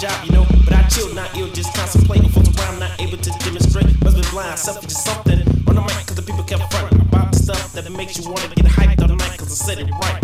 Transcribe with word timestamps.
job, 0.00 0.24
you 0.24 0.32
know. 0.32 0.46
But 0.64 0.72
I 0.72 0.82
chilled, 0.88 1.14
not 1.14 1.36
ill, 1.36 1.52
just 1.52 1.74
contemplating. 1.74 2.30
Folks 2.30 2.48
around, 2.56 2.80
not 2.80 2.98
able 2.98 3.18
to 3.18 3.30
demonstrate. 3.44 3.86
Must 4.02 4.16
be 4.16 4.24
blind, 4.30 4.58
selfish 4.58 4.92
or 4.92 5.02
something. 5.04 5.40
On 5.68 5.74
the 5.76 5.82
mic, 5.82 6.08
cause 6.08 6.16
the 6.16 6.22
people 6.22 6.42
kept 6.42 6.72
fronting 6.72 7.00
about 7.00 7.32
the 7.32 7.38
stuff 7.38 7.72
that 7.74 7.84
makes 7.92 8.16
you 8.16 8.24
wanna 8.24 8.48
get 8.56 8.64
hyped 8.64 9.02
all 9.02 9.14
night, 9.14 9.36
cause 9.36 9.52
I 9.52 9.58
said 9.66 9.78
it 9.78 9.90
right. 10.00 10.22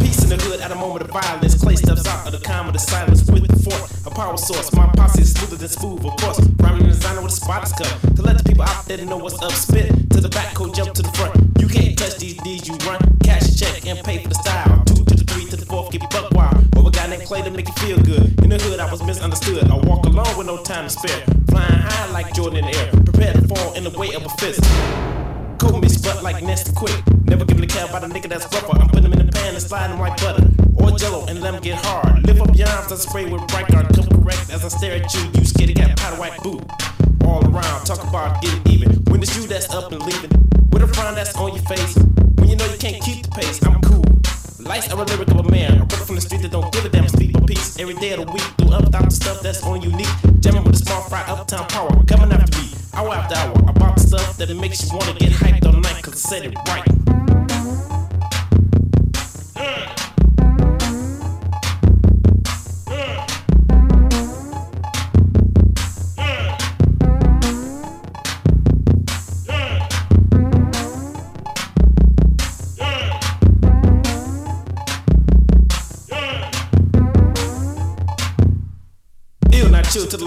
Peace 0.00 0.24
in 0.24 0.30
the 0.30 0.38
hood 0.40 0.60
at 0.60 0.72
a 0.72 0.74
moment 0.74 1.02
of 1.04 1.10
violence. 1.10 1.54
Clay 1.60 1.76
steps 1.76 2.06
out 2.06 2.26
of 2.26 2.32
the 2.32 2.40
calm 2.40 2.66
of 2.66 2.72
the 2.72 2.78
silence 2.78 3.28
with 3.30 3.46
the 3.46 3.60
fort, 3.60 3.84
a 4.06 4.10
power 4.10 4.38
source. 4.38 4.72
My 4.72 4.86
posse 4.96 5.20
is 5.20 5.34
smoother 5.34 5.56
than 5.56 5.68
smooth, 5.68 6.04
of 6.06 6.16
course. 6.16 6.40
Rhyming 6.56 6.88
designer 6.88 7.20
with 7.20 7.32
a 7.32 7.36
spotter's 7.36 7.72
cup 7.72 7.92
to 8.16 8.22
let 8.22 8.38
the 8.38 8.44
people 8.44 8.64
out 8.64 8.86
there 8.86 9.04
know 9.04 9.18
what's 9.18 9.40
up. 9.42 9.52
Spit 9.52 10.10
to 10.10 10.20
the 10.20 10.30
back, 10.30 10.54
code 10.54 10.74
jump 10.74 10.94
to 10.94 11.02
the 11.02 11.12
front. 11.12 11.36
You 11.60 11.68
can't 11.68 11.98
touch 11.98 12.16
these 12.16 12.38
D's, 12.38 12.66
you 12.68 12.74
run. 12.88 13.00
Cash 13.22 13.54
check 13.60 13.86
and 13.86 14.02
pay 14.02 14.22
for 14.22 14.28
the 14.28 14.34
style. 14.34 14.82
Two 14.86 15.04
to 15.04 15.14
the 15.14 15.24
three 15.24 15.44
to 15.50 15.56
the 15.56 15.66
fourth, 15.66 15.92
get 15.92 16.08
buck 16.08 16.30
wild. 16.32 16.51
Clay 17.32 17.40
to 17.40 17.50
make 17.50 17.66
you 17.66 17.72
feel 17.80 17.96
good. 18.04 18.44
In 18.44 18.50
the 18.50 18.58
hood, 18.58 18.78
I 18.78 18.90
was 18.92 19.02
misunderstood. 19.02 19.64
I 19.64 19.76
walk 19.88 20.04
alone 20.04 20.36
with 20.36 20.46
no 20.46 20.62
time 20.62 20.84
to 20.84 20.90
spare. 20.90 21.24
Flying 21.48 21.80
high 21.80 22.10
like 22.12 22.34
Jordan 22.34 22.58
in 22.58 22.66
the 22.66 22.76
air, 22.76 22.90
prepared 22.92 23.36
to 23.40 23.48
fall 23.48 23.72
in 23.72 23.84
the 23.84 23.90
way 23.98 24.12
of 24.12 24.20
a 24.20 24.28
fist. 24.36 24.60
Cold 25.56 25.80
me 25.80 25.88
spot 25.88 26.22
like 26.22 26.44
nasty 26.44 26.74
quick. 26.76 26.92
Never 27.24 27.46
give 27.46 27.58
a 27.58 27.66
care 27.66 27.86
about 27.86 28.04
a 28.04 28.06
nigga 28.06 28.28
that's 28.28 28.44
rougher. 28.52 28.76
I'm 28.76 28.86
putting 28.86 29.06
him 29.06 29.14
in 29.14 29.24
the 29.24 29.32
pan 29.32 29.54
and 29.54 29.62
sliding 29.62 29.98
like 29.98 30.20
butter. 30.20 30.44
Or 30.76 30.90
jello 30.98 31.24
and 31.24 31.40
let 31.40 31.54
him 31.54 31.62
get 31.62 31.80
hard. 31.80 32.22
Lift 32.26 32.38
up 32.38 32.54
your 32.54 32.68
arms 32.68 32.92
and 32.92 33.00
spray 33.00 33.24
with 33.24 33.48
bright 33.48 33.68
guard. 33.68 33.88
Come 33.96 34.08
correct 34.12 34.52
as 34.52 34.62
I 34.62 34.68
stare 34.68 35.00
at 35.00 35.08
you. 35.14 35.24
You 35.32 35.46
scared 35.46 35.74
cat 35.74 35.96
powder 35.96 36.20
white 36.20 36.36
boot. 36.42 36.60
All 37.24 37.40
around, 37.48 37.86
talk 37.86 38.04
about 38.06 38.42
getting 38.42 38.60
even. 38.70 38.92
When 39.08 39.22
it's 39.22 39.34
you 39.38 39.48
that's 39.48 39.72
up 39.72 39.90
and 39.90 40.04
leaving. 40.04 40.36
With 40.68 40.82
a 40.82 40.86
frown 40.86 41.14
that's 41.14 41.34
on 41.36 41.54
your 41.56 41.64
face. 41.64 41.96
When 42.36 42.50
you 42.50 42.56
know 42.56 42.66
you 42.66 42.76
can't 42.76 43.02
keep 43.02 43.24
the 43.24 43.30
pace, 43.30 43.64
I'm 43.64 43.80
cool. 43.80 44.01
Are 44.72 44.78
a 44.78 45.04
lyric 45.04 45.28
of 45.28 45.36
a 45.36 45.50
man. 45.50 45.86
Brother 45.86 46.06
from 46.06 46.14
the 46.14 46.22
street 46.22 46.40
that 46.40 46.50
don't 46.50 46.72
give 46.72 46.82
a 46.86 46.88
damn 46.88 47.06
speak 47.06 47.36
for 47.36 47.44
peace. 47.44 47.78
Every 47.78 47.92
day 47.94 48.12
of 48.12 48.24
the 48.24 48.32
week, 48.32 48.42
do 48.56 48.72
up 48.72 48.84
without 48.84 49.04
the 49.04 49.10
stuff 49.10 49.42
that's 49.42 49.62
on 49.62 49.82
unique. 49.82 50.08
Jamming 50.40 50.64
with 50.64 50.76
a 50.76 50.78
small 50.78 51.02
fry, 51.02 51.20
uptown 51.28 51.68
power. 51.68 51.90
Coming 52.06 52.32
after 52.32 52.58
me, 52.58 52.70
hour 52.94 53.12
after 53.12 53.34
hour. 53.34 53.52
About 53.68 53.96
the 53.96 54.00
stuff 54.00 54.38
that 54.38 54.48
makes 54.56 54.82
you 54.82 54.96
wanna 54.96 55.12
get 55.18 55.30
hyped 55.32 55.66
all 55.66 55.78
night, 55.78 56.02
cause 56.02 56.14
I 56.14 56.16
said 56.16 56.46
it 56.46 56.56
right. 56.68 57.01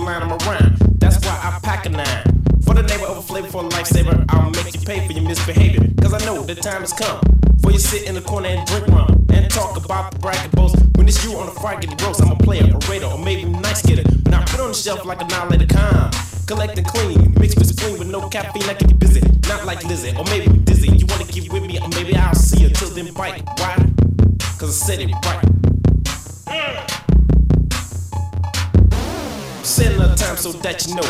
Line 0.05 0.21
I'm 0.21 0.31
around. 0.31 0.77
That's 0.99 1.17
why 1.25 1.33
I 1.43 1.59
pack 1.61 1.85
a 1.87 1.89
nine. 1.89 2.23
For 2.63 2.73
the 2.73 2.83
neighbor 2.83 3.05
of 3.05 3.17
a 3.17 3.21
flavor 3.21 3.47
for 3.47 3.65
a 3.65 3.69
lifesaver, 3.69 4.25
I'll 4.29 4.51
make 4.51 4.73
you 4.73 4.81
pay 4.81 5.05
for 5.05 5.13
your 5.13 5.23
misbehavior. 5.23 5.89
Cause 6.01 6.13
I 6.13 6.19
know 6.25 6.43
the 6.43 6.55
time 6.55 6.81
has 6.81 6.93
come 6.93 7.19
for 7.61 7.71
you 7.71 7.79
sit 7.79 8.03
in 8.07 8.13
the 8.13 8.21
corner 8.21 8.49
and 8.49 8.67
drink 8.67 8.87
rum 8.87 9.25
and 9.29 9.49
talk 9.49 9.83
about 9.83 10.11
the 10.11 10.19
bracket 10.19 10.51
boast. 10.51 10.75
When 10.95 11.07
it's 11.07 11.25
you 11.25 11.35
on 11.37 11.47
the 11.47 11.51
fry, 11.53 11.79
get 11.79 11.97
gross. 11.97 12.21
I'm 12.21 12.31
a 12.31 12.35
player, 12.35 12.63
a 12.63 12.77
raider, 12.89 13.07
or 13.07 13.17
maybe 13.17 13.45
nice 13.45 13.81
getter. 13.81 14.03
But 14.23 14.35
I 14.35 14.45
put 14.45 14.59
on 14.59 14.67
the 14.67 14.73
shelf 14.75 15.03
like 15.05 15.21
a 15.21 15.25
annihilated 15.25 15.69
con. 15.69 16.11
Collect 16.45 16.77
and 16.77 16.85
clean, 16.85 17.33
mixed 17.39 17.57
with 17.57 17.67
spleen 17.67 17.97
with 17.97 18.07
no 18.07 18.29
caffeine. 18.29 18.69
I 18.69 18.75
can 18.75 18.87
be 18.87 18.93
busy, 18.93 19.21
not 19.49 19.65
like 19.65 19.83
Lizzie, 19.85 20.15
or 20.15 20.23
maybe 20.25 20.55
dizzy. 20.59 20.89
You 20.95 21.07
wanna 21.07 21.25
get 21.25 21.51
with 21.51 21.65
me, 21.65 21.79
or 21.79 21.89
maybe 21.89 22.15
I'll 22.15 22.35
see 22.35 22.61
you 22.61 22.69
till 22.69 22.89
then 22.89 23.11
bite. 23.13 23.41
Why? 23.57 23.75
Cause 24.59 24.69
I 24.69 24.85
said 24.85 24.99
it 25.01 25.11
right. 25.25 25.54
Said 29.75 29.91
another 29.91 30.15
time 30.15 30.37
so 30.37 30.53
that 30.63 30.87
you 30.87 30.95
know. 30.95 31.03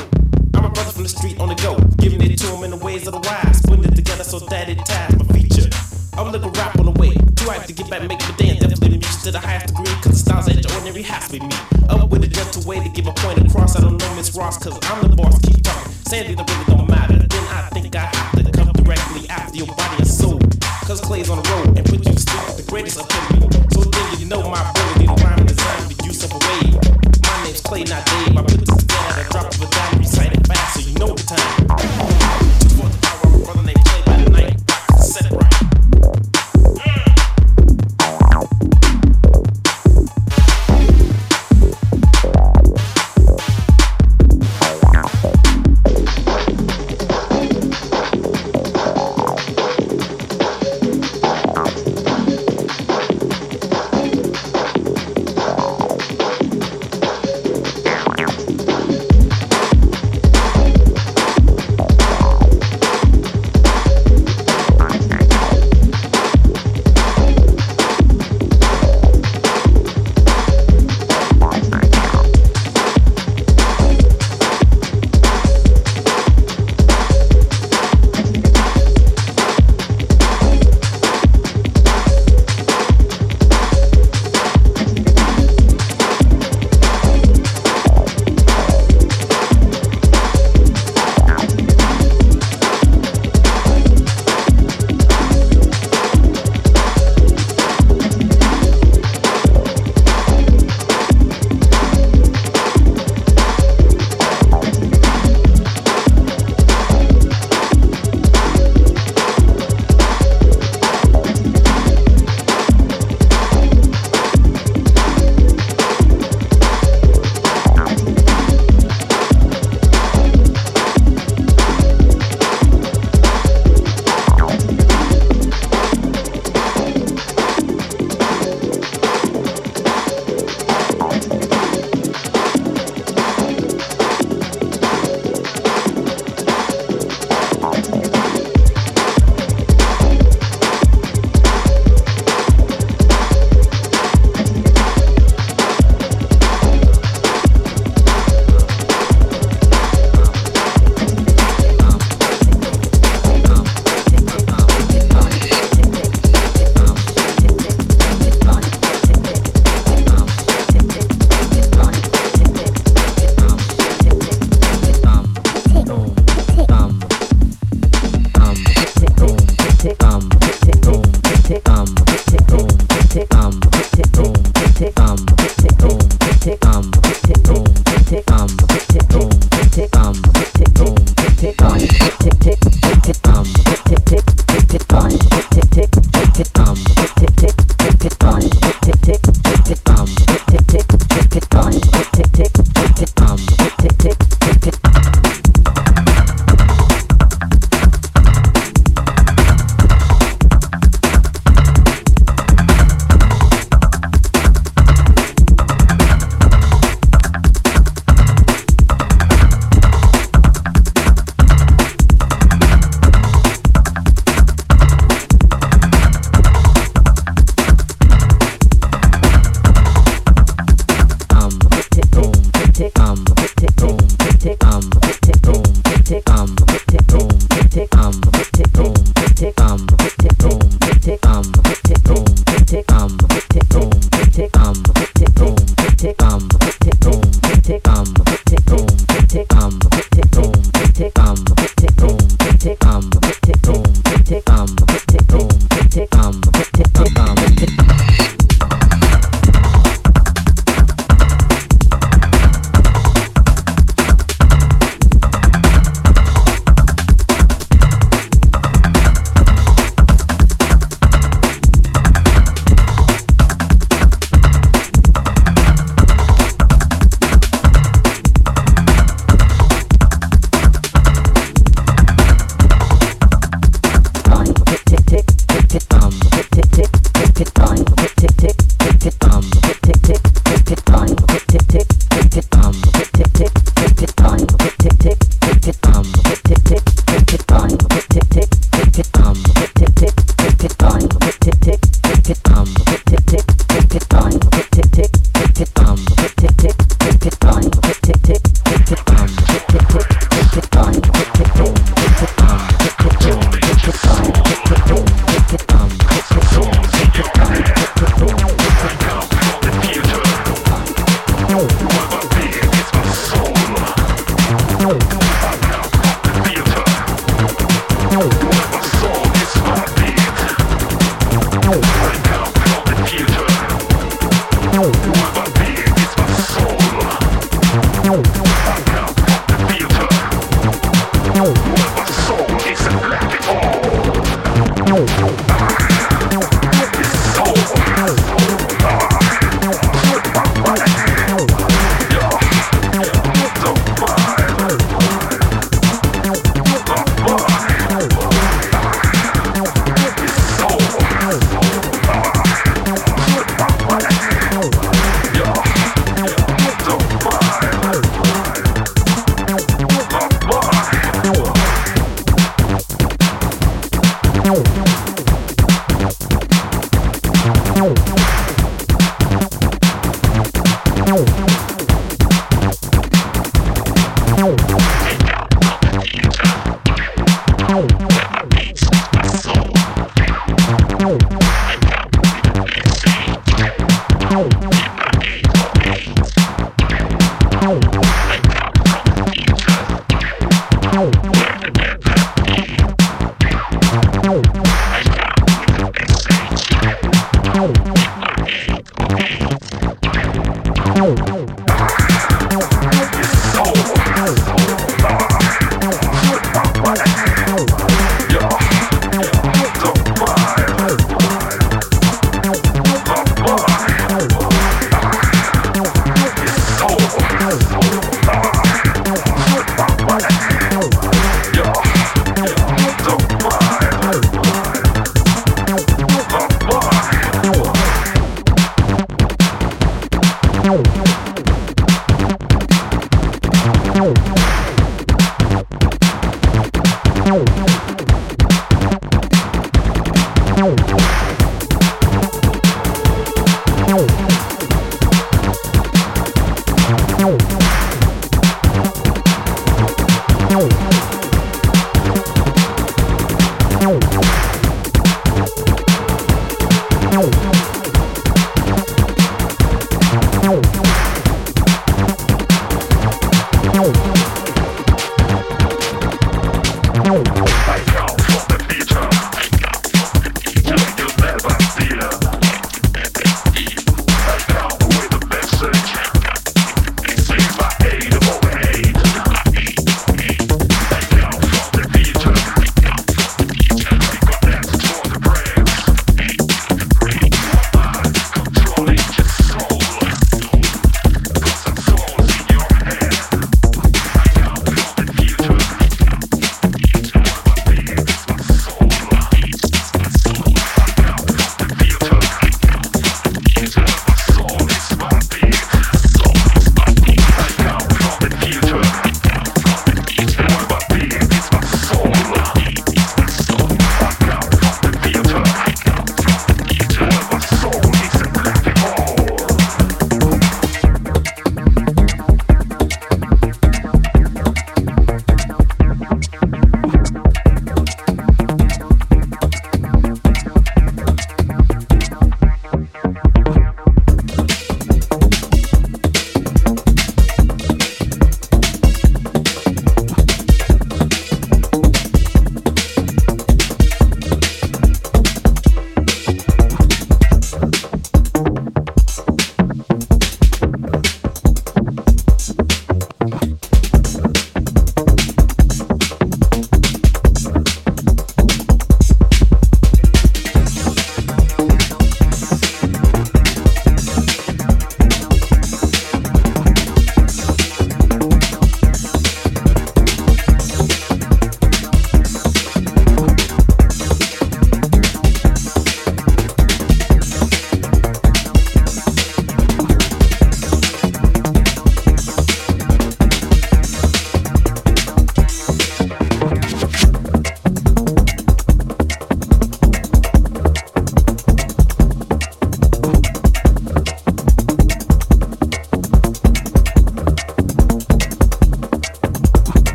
I'm 0.57 0.65
a 0.65 0.73
brother 0.73 0.89
from 0.89 1.03
the 1.03 1.09
street 1.09 1.39
on 1.39 1.49
the 1.49 1.55
go. 1.61 1.77
Giving 2.01 2.19
it 2.25 2.35
to 2.39 2.47
him 2.49 2.63
in 2.63 2.71
the 2.71 2.81
ways 2.81 3.05
of 3.05 3.13
the 3.13 3.21
wise. 3.21 3.61
Putting 3.61 3.85
it 3.85 3.93
together 3.93 4.23
so 4.23 4.39
that 4.39 4.67
it 4.69 4.81
ties 4.81 5.13
my 5.13 5.25
feature. 5.37 5.69
I'm 6.17 6.31
looking 6.31 6.49
rap 6.57 6.73
on 6.79 6.89
the 6.89 6.97
way. 6.97 7.13
Too 7.37 7.45
hyped 7.45 7.69
to 7.69 7.73
get 7.73 7.91
back, 7.91 8.01
make 8.09 8.17
my 8.25 8.33
day, 8.41 8.57
definitely 8.57 8.97
music 8.97 9.21
to 9.21 9.29
the 9.29 9.37
highest 9.37 9.67
degree. 9.67 9.93
Cause 10.01 10.17
the 10.17 10.21
styles 10.25 10.49
that 10.49 10.65
ordinary 10.73 11.03
has 11.03 11.29
with 11.29 11.45
me. 11.45 11.53
Up 11.93 12.09
with 12.09 12.23
a 12.23 12.27
gentle 12.27 12.65
way 12.65 12.81
to 12.81 12.89
give 12.89 13.05
a 13.05 13.13
point 13.13 13.37
across. 13.45 13.77
I 13.77 13.81
don't 13.81 14.01
know 14.01 14.15
Miss 14.15 14.33
Ross, 14.33 14.57
cause 14.57 14.73
I'm 14.89 14.97
the 15.05 15.15
boss. 15.15 15.37
Keep 15.45 15.61
talking. 15.61 15.93
Sandy, 16.09 16.33
the 16.33 16.41
really 16.41 16.65
don't 16.65 16.89
matter. 16.89 17.21
Then 17.21 17.45
I 17.53 17.69
think 17.69 17.93
I 17.93 18.09
have 18.09 18.33
to 18.33 18.49
come 18.49 18.73
directly 18.73 19.29
after 19.29 19.61
your 19.61 19.69
body 19.77 20.01
and 20.01 20.09
soul. 20.09 20.41
Cause 20.89 21.05
Clay's 21.05 21.29
on 21.29 21.37
the 21.37 21.45
road 21.53 21.77
and 21.77 21.85
put 21.85 22.01
you 22.01 22.17
to 22.17 22.17
sleep 22.17 22.57
the 22.57 22.65
greatest 22.65 22.97
epitome. 22.97 23.45
So 23.77 23.85
then 23.85 24.17
you 24.17 24.25
know 24.25 24.41
my 24.49 24.57
ability 24.57 25.05
to 25.05 25.13
rhyme 25.21 25.37
and 25.37 25.49
design 25.53 25.85
the 25.85 26.01
use 26.01 26.25
of 26.25 26.33
a 26.33 26.39
wave. 26.41 27.04
My 27.25 27.43
name's 27.43 27.61
Clay, 27.61 27.83
not 27.83 28.05
Dave. 28.05 28.37
I 28.37 28.41
put 28.41 28.59
this 28.59 28.83
a 28.83 29.29
drop 29.31 29.53
of 29.53 29.61
a 29.61 29.67
dime, 29.67 29.99
recite 29.99 30.33
it 30.33 30.47
fast 30.47 30.73
so 30.75 30.79
you 30.81 30.93
know 30.99 31.13
the 31.13 31.23
time. 31.23 31.67
For 32.77 32.89
the 32.89 32.97
power, 33.01 33.19
I'm 33.23 33.33
a 33.33 33.45
brother 33.45 33.63
named 33.63 33.94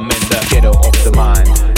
I'm 0.00 0.06
in 0.06 0.18
the 0.30 0.48
ghetto 0.48 0.70
of 0.70 1.04
the 1.04 1.12
mind. 1.14 1.69